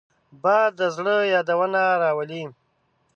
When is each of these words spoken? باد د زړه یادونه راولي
باد 0.41 0.71
د 0.79 0.81
زړه 0.95 1.15
یادونه 1.33 1.81
راولي 2.01 2.43